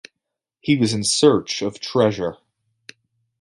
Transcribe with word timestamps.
He 0.61 0.77
was 0.77 0.93
in 0.93 1.03
search 1.03 1.61
of 1.61 1.79
treasure. 1.79 2.37